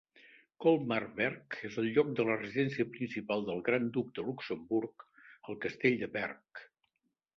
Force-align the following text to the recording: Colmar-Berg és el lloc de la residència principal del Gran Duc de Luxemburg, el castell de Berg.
Colmar-Berg 0.63 1.57
és 1.67 1.75
el 1.81 1.89
lloc 1.97 2.09
de 2.19 2.25
la 2.29 2.37
residència 2.39 2.87
principal 2.95 3.45
del 3.51 3.61
Gran 3.69 3.87
Duc 3.99 4.09
de 4.21 4.25
Luxemburg, 4.31 5.07
el 5.53 5.61
castell 5.67 6.01
de 6.05 6.11
Berg. 6.17 6.65